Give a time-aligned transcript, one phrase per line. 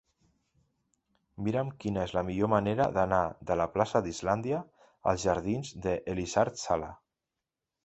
[1.47, 4.65] Mira'm quina és la millor manera d'anar de la plaça d'Islàndia
[5.13, 6.93] als jardins d'Elisard Sala.